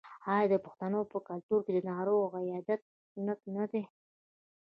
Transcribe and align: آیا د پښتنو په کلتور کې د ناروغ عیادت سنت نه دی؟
آیا 0.33 0.47
د 0.53 0.55
پښتنو 0.65 0.99
په 1.11 1.17
کلتور 1.27 1.59
کې 1.65 1.71
د 1.73 1.79
ناروغ 1.91 2.27
عیادت 2.43 2.81
سنت 3.11 3.39
نه 3.55 3.65
دی؟ 3.71 3.83